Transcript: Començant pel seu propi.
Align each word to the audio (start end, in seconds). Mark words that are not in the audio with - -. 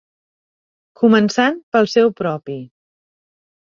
Començant 1.01 1.61
pel 1.77 1.91
seu 1.93 2.13
propi. 2.23 2.57